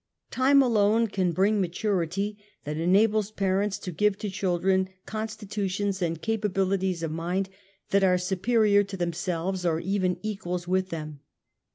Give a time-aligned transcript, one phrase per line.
[0.31, 7.03] Time alone can bring maturity that enables parents to give to children constitutions and capabilities
[7.03, 7.49] of mind
[7.91, 11.19] that are superior to them selves, or even equals w^ith them.